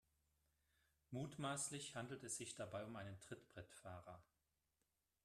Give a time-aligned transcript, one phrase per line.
[1.11, 4.23] Mutmaßlich handelt es sich dabei um einen Trittbrettfahrer.